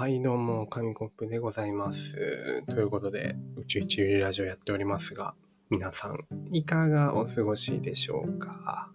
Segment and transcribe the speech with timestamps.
[0.00, 2.14] はい、どうも、紙コップでございます。
[2.66, 5.34] ということで、宇宙一ゆりラジオやっておりますが、
[5.70, 6.20] 皆さん、
[6.54, 8.92] いかがお過ごしでしょうか？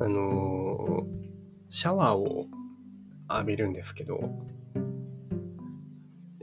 [0.00, 1.06] あのー
[1.68, 2.46] シャワーを
[3.30, 4.18] 浴びるんですけど、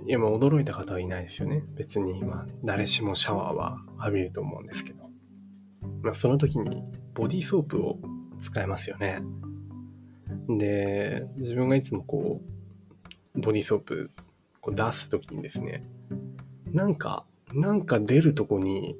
[0.05, 1.64] いや、まあ、驚いた方はいないですよね。
[1.74, 5.10] 別に今、誰しもシャワーは浴びると思うんですけど。
[6.04, 6.84] まあ、その時に、
[7.16, 7.98] ボディーソープを
[8.40, 9.24] 使いますよね。
[10.48, 12.42] で、自分がいつもこ
[13.36, 14.12] う、ボディーソープ
[14.62, 15.82] こう出すときにですね、
[16.72, 18.96] なんか、なんか出るとこに、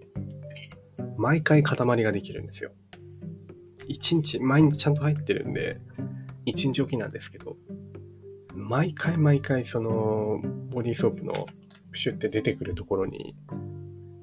[1.18, 2.72] 毎回塊ができるんですよ。
[3.88, 5.80] 一日、毎日ちゃんと入ってるんで、
[6.46, 7.58] 一日おきなんですけど、
[8.54, 11.34] 毎回毎回その、ボディーソープの
[11.91, 13.36] プシュって出てくるところに、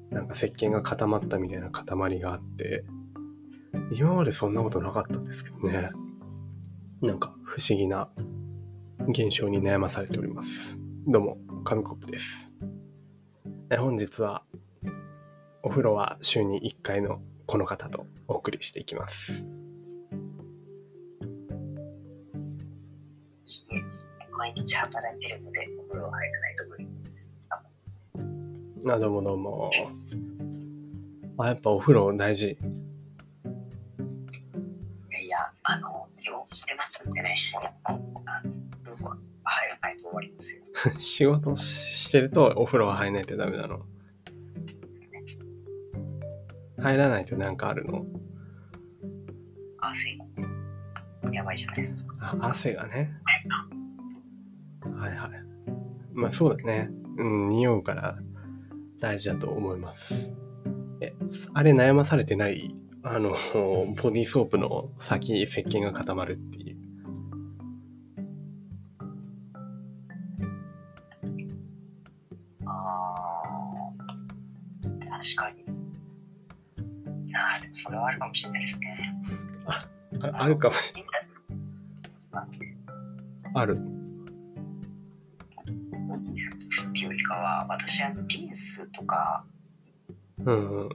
[0.09, 2.83] なんか石鹸が固まったみたいな塊があって、
[3.91, 5.89] 今までそんなことなかったんですけどね。
[7.01, 8.09] なんか不思議な
[9.09, 10.77] 現象に悩まされております。
[11.07, 12.51] どうも、紙コップです。
[13.71, 14.43] え本日は、
[15.63, 19.47] お風呂は週に1回のこの方とお送りしていきます。
[24.37, 27.35] 毎日働いてるので、お風呂は入らないと無理です
[28.87, 29.71] あ、どうもどうも。
[31.39, 32.59] あ、やっぱお風呂大事。
[40.33, 40.65] ですよ。
[40.99, 43.85] 仕事してるとお風呂は入らないとダメなの。
[46.77, 48.05] 入らないとなんかあるの？
[49.79, 50.17] 汗、
[51.31, 52.15] やばいじゃないですか。
[52.19, 53.13] あ、汗がね。
[54.83, 55.29] はいはい。
[56.13, 56.89] まあそうだね。
[57.17, 58.17] うん、匂うから
[58.99, 60.31] 大事だと思います。
[61.01, 61.13] え、
[61.53, 62.75] あれ悩まされてない？
[63.03, 66.70] あの、ボディーソープの先、石鹸が固まるっていう。
[78.31, 78.97] もしれないですね。
[79.67, 79.87] あ
[80.33, 81.27] あるかもしれない。
[83.53, 83.77] ある。
[86.89, 89.45] っていうよりかは、私はリンスとか、
[90.45, 90.89] うんうん。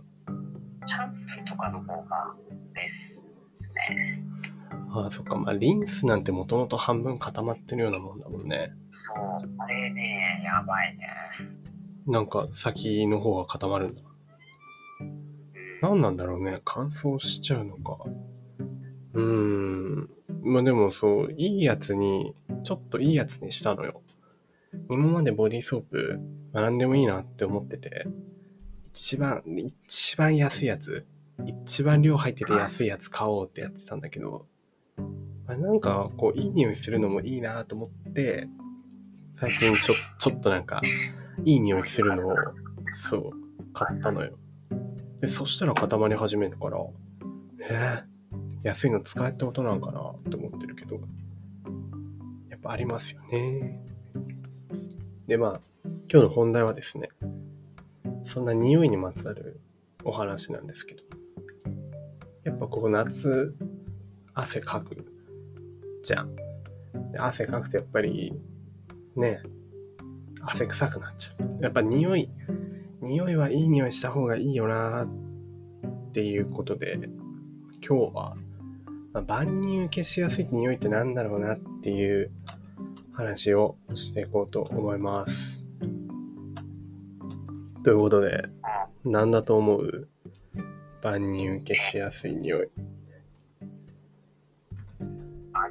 [0.87, 2.35] シャンプーとかの方が
[2.75, 4.23] ベストですね。
[4.91, 5.37] ああ、そっか。
[5.37, 8.73] まあリンスなんてもともと半分固まってるようなもんだもんね。
[8.93, 9.17] そう、
[9.59, 11.09] あれね、やばいね。
[12.07, 14.03] なんか先の方が固まるんだ。
[15.83, 16.61] 何なんだろうね。
[16.65, 17.99] 乾燥しちゃうのか。
[19.15, 20.11] うーん。
[20.43, 24.03] まあでもそう、いいやつに、ちょっといいやつにしたのよ。
[24.91, 26.21] 今までボディーソープ、
[26.53, 28.07] 何でもいいなって思ってて、
[28.93, 31.07] 一番、一番安いやつ、
[31.45, 34.47] 一番量入ってて安いやつ買おうってやってたんだけど、
[35.47, 38.49] まあ、なんかこう、いい匂いするのもいいなと思って、
[39.39, 40.81] 最近ちょ、ちょっとなんか、
[41.45, 42.35] いい匂いするのを、
[42.93, 44.39] そう、買ったのよ。
[45.21, 46.79] で、そしたら固まり始めるから、
[47.61, 51.01] えー、安いの使えってことなんかなって思ってるけど、
[52.49, 53.81] やっぱありますよね。
[55.27, 55.61] で、まあ、
[56.13, 57.09] 今日の本題はですね、
[58.25, 59.61] そんな匂いにまつわる
[60.05, 61.03] お話なんですけど、
[62.45, 63.55] やっぱこう夏、
[64.35, 65.05] 汗かく
[66.03, 66.37] じゃん。
[67.19, 68.35] 汗かくとやっぱり、
[69.17, 69.41] ね、
[70.43, 71.63] 汗臭くなっちゃう。
[71.63, 72.31] やっぱ匂い、
[73.07, 75.09] 匂いはいい匂いした方がいいよなっ
[76.13, 76.99] ていうことで、
[77.87, 78.37] 今日は、
[79.13, 82.31] まあ、万人受けしやすい匂いってなんだろうなっていう
[83.13, 85.63] 話をしていこうと思います。
[87.85, 88.43] ということで、
[89.05, 90.09] なんだと思う？
[91.03, 92.69] 万人受けしやすい匂い。
[95.53, 95.69] あ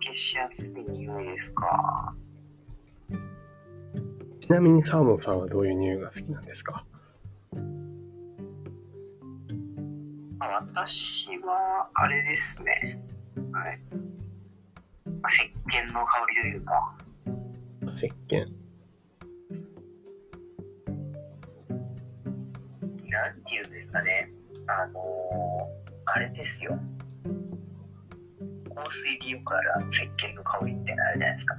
[0.00, 2.14] 消しやすい匂いですか。
[4.42, 6.84] ちなみにサーモンさんはどういう匂いが好きなんですか？
[10.36, 13.00] まあ私は、あれですね。
[13.52, 13.80] はい。
[15.06, 16.98] まあ石鹸の香りというか、
[17.94, 18.46] 石鹸。
[23.08, 24.32] なんていうんですかね。
[24.66, 26.76] あのー、あれですよ。
[28.74, 31.54] 香水でよくあるあの石鹸の香りみたいなのあるじゃないですか。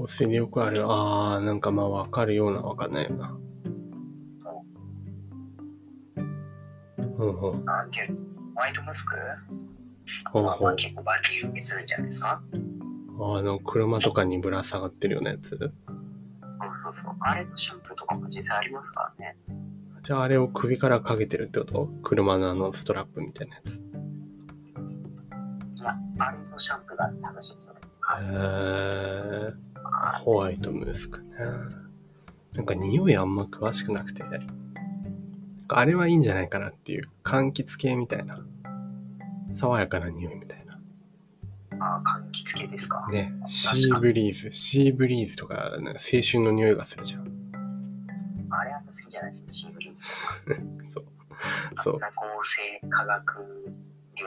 [0.00, 0.82] 香水でよくある。
[0.86, 3.36] あー、なんかまあわかるようなわかんないよな。
[7.18, 7.62] うんうん。
[7.62, 8.16] なんていうの
[8.54, 9.14] ホワイトムスク？
[10.32, 10.76] ほうほう。
[10.76, 12.42] 結構バリューするんじゃないですか？
[13.20, 15.50] あの、車とかにぶら下がってるようなやつ？
[15.50, 15.70] そう
[16.74, 17.14] そうそう。
[17.20, 19.36] あれのシャンプーとかも実際ありますからね。
[20.02, 21.90] じゃああれを首からかけてるってこと？
[22.02, 23.76] 車のあのストラップみたいなやつ。
[23.78, 23.82] い
[25.84, 27.80] や、あれのシャンプーがあるって話ですよね。
[28.20, 29.71] へー
[30.24, 31.26] ホワイトムースかね。
[32.54, 34.22] なんか匂いあんま詳しくなくて、
[35.68, 38.44] あれはいいんじゃないかなっていう、柑橘系みたいな。
[39.56, 40.78] 爽やかな匂いみたいな。
[41.78, 43.06] ああ、柑橘系ですか？
[43.10, 47.22] ね、シーブリーズ、シーブリーズとか、ね、青春の匂いがするじゃん。
[48.50, 50.00] あれあんま好きじゃないですシーブリーズ。
[50.92, 51.04] そう。
[51.74, 51.98] そう
[52.90, 53.72] 化学
[54.16, 54.26] 料、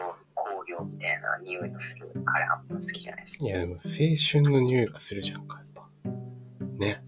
[0.83, 5.87] みたいな匂いのする、あれあんま好きじゃないですいや、でも青春の匂いがするじゃんか、やっぱ。
[6.77, 7.03] ね。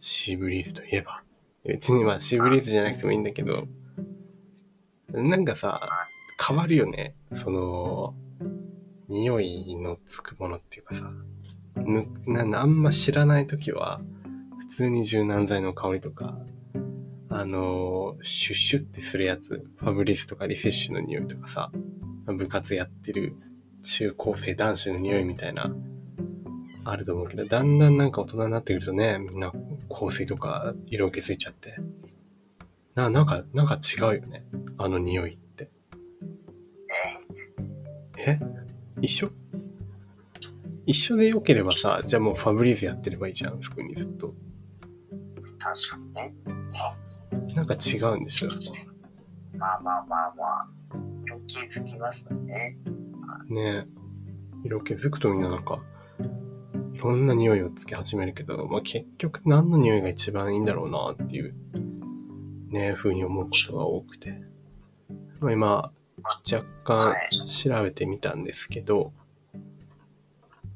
[0.00, 1.22] シーブリーズといえば。
[1.64, 3.66] 別にまあシーブリーズじゃなくてもいいんだけど、
[5.12, 6.08] なんかさ、
[6.44, 7.14] 変わるよね。
[7.32, 8.14] その、
[9.08, 11.10] 匂いのつくものっていうかさ、
[12.26, 14.00] なあんま知らないときは、
[14.58, 16.38] 普通に柔軟剤の香りとか、
[17.28, 21.70] あのシュッシュってするやつ、ファブリスとかリセッシュの匂いとかさ、
[22.26, 23.34] 部活やってる
[23.82, 25.74] 中高生男子の匂いみたいな、
[26.84, 29.52] あると思うけど、だんだんなんか大人になってくるとね、みんな
[29.88, 31.76] 香水とか色気づいちゃって。
[32.94, 34.44] な、なんか、なんか違うよね。
[34.78, 35.70] あの匂いって。
[38.18, 38.30] え？
[38.32, 38.40] え？
[39.00, 39.30] 一緒？
[40.84, 44.34] 一緒で良ければさ、じゃあもうファブリーズやってればいいじゃん、服にずっと。
[45.58, 46.34] 確かにね。
[47.54, 48.48] なんか違うんでしょ、
[49.56, 50.68] まあまあまあまあ、
[51.32, 52.76] 色気づきますよね。
[53.26, 53.54] ぱ。
[53.54, 53.86] ねえ。
[54.64, 55.82] 色気づくとみんななんか、
[56.92, 61.54] いろんな匂いをつけ始めるけど、まあ結局何の匂いが一番いいんだろうなっていう、
[62.68, 64.40] ねえ、風に思うことが多くて。
[65.40, 65.92] まあ今、
[66.50, 69.12] 若干はい調べてみたんですけど、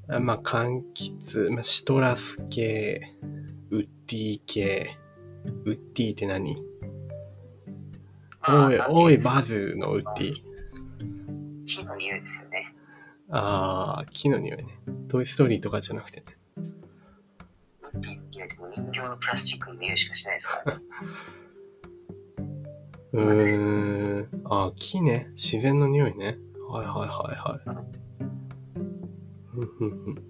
[0.08, 3.14] あまあ柑橘、まあ、シトラス系、
[3.70, 4.96] ウッディ系、
[5.64, 6.56] ウッディって何？
[8.48, 9.72] おい、おい、バズ。
[9.72, 10.45] ズのウッディ。
[11.66, 12.74] 木の匂いですよね。
[13.30, 14.78] あー、木の匂いね。
[15.08, 16.26] トイストーリーとかじゃなくてね。
[17.94, 20.82] いってもう人形のプラスチックの匂いしかしないですからね。
[23.12, 24.28] うーん。
[24.44, 25.30] あー、木ね。
[25.34, 26.38] 自然の匂いね。
[26.68, 27.86] はいはいはいはい。
[29.46, 30.22] ふんふんふん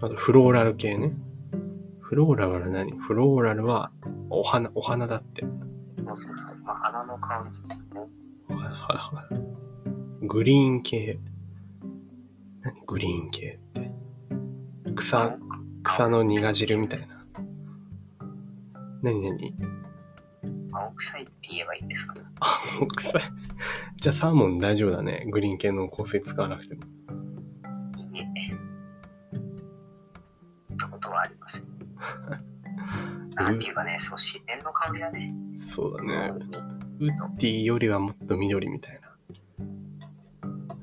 [0.00, 1.16] あと、フローラル系ね。
[2.00, 2.92] フローラルは何？
[2.98, 3.90] フローラルは
[4.30, 5.44] お花、お花だって。
[10.28, 11.18] グリーン系。
[12.60, 12.74] 何？
[12.86, 13.90] グリーン系って。
[14.94, 15.38] 草、
[15.82, 17.24] 草の苦汁みたいな。
[19.02, 19.22] 何？
[19.22, 19.54] 何？
[20.70, 22.12] 青臭いって言えばいいんですか？
[22.14, 22.20] ね。
[22.40, 22.60] あ、
[22.94, 23.22] 臭い。
[24.02, 25.24] じゃあサーモン大丈夫だね。
[25.30, 26.82] グリーン系の香水使わなくても。
[27.96, 28.54] いいね。
[29.32, 31.64] ってことはありますよ。
[33.34, 35.32] なんていうかね、そう、自然の香りだね。
[35.58, 36.32] そうだね。
[37.00, 39.07] ウッディよりはもっと緑みたいな。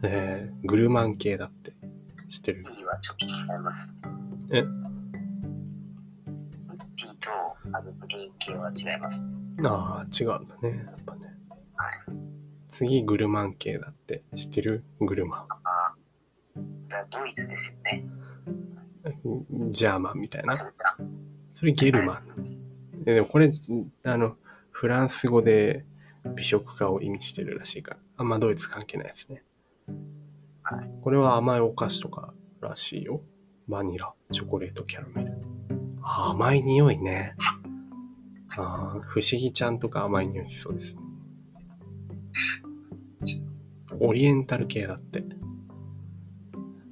[0.07, 1.74] えー、グルマン系だって。
[2.30, 2.63] 知ってる？
[2.75, 3.88] いいはちょっと違います。
[4.52, 4.60] え？
[4.60, 4.68] ウッ
[6.72, 7.30] ディと
[7.72, 9.30] あのグリーン系は違いますね。
[9.63, 10.86] ああ、違うんだね。
[10.86, 11.34] やっぱね。
[11.75, 11.94] はい。
[12.68, 14.24] 次、グルマン系だって。
[14.36, 14.84] 知ってる？
[15.00, 15.96] グルマああ、
[16.88, 18.06] だからドイツですよね。
[19.63, 19.72] ン。
[19.72, 20.54] ジャーマンみたいな？
[20.54, 20.57] あ、。
[21.54, 22.18] それゲルマン。
[23.06, 23.52] えでもこれ、
[24.06, 24.36] あの、
[24.72, 25.86] フランス語で
[26.36, 29.44] 美食家を意味してるらしいから、あんまドイツ関係ないですね。
[30.63, 33.21] はいこれは甘いお菓子とからしいよ。
[33.68, 35.33] バニラ、チョコレート、キャラメル。
[36.01, 37.35] あー甘い匂いね。
[38.57, 41.01] あー不思議ちゃんとか甘い匂いしそうですね。
[43.99, 45.23] オリエンタル系だって。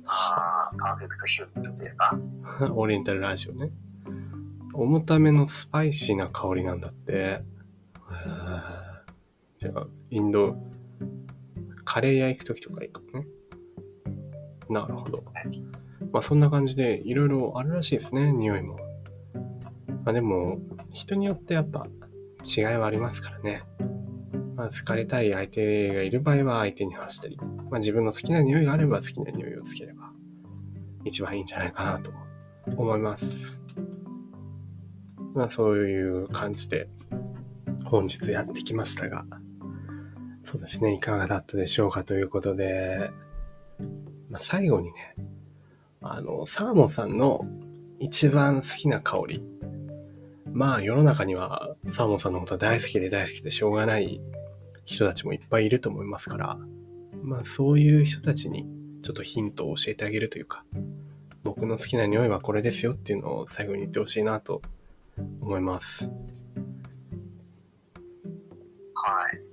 [0.06, 2.18] ああ、パーフェクトヒューってことですか
[2.76, 3.72] オリエンタルラジオね。
[4.74, 7.44] 重ためのスパイシーな香りなんだって。
[9.60, 10.56] じゃあ、インド、
[11.94, 13.28] カレー屋行くときとかいいかもね。
[14.68, 15.24] なるほど。
[16.12, 18.78] まあそんな感じでいろいろあるらしいですね、匂いも。
[20.04, 20.58] まあでも、
[20.92, 21.86] 人によってやっぱ
[22.44, 23.62] 違いはありますからね。
[24.56, 30.12] まあ好かれたい相手がいる場合は相手に話したり、まあ自分の好きな匂いがあれば好きな匂いをつければ
[31.06, 32.12] 一番いいんじゃないかなと
[32.76, 33.62] 思います。
[35.36, 36.90] まあそういう感じで
[37.86, 39.28] 本日やってきましたが、
[40.54, 43.10] そうですね、いかがだったでしょうかということで、
[44.30, 45.16] まあ、最後にね、
[46.00, 47.48] あの、サーモンさんの
[47.98, 49.44] 一番好きな香り。
[50.52, 54.22] まあ世の中にはサーモンさんのことは大好きで大好きでしょうがない
[54.86, 56.60] 人たちもいっぱいいると思いますから、
[57.24, 58.68] まあそういう人たちに
[59.02, 60.66] ちょっとヒントを教えてあげるというか、
[61.44, 64.62] 僕の好きな匂いはこれですよっていうのを最後に言ってほしいなと
[65.42, 66.12] 思います。
[68.94, 69.53] はい。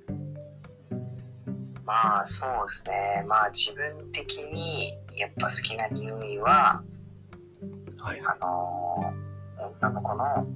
[1.90, 3.25] まあそうですね。
[3.26, 6.85] まあ自分的にやっぱ好きな匂いは、
[7.99, 8.20] はい。
[8.20, 9.30] あのー
[9.82, 10.47] 女の子の、あの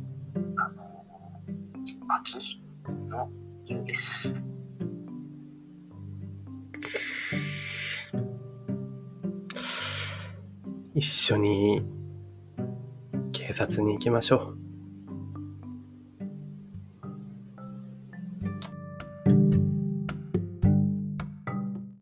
[1.50, 2.62] ー秋
[3.10, 3.28] の
[3.64, 4.44] 匂いです。
[10.94, 11.82] 一緒に
[13.32, 14.63] 警察に行きましょう。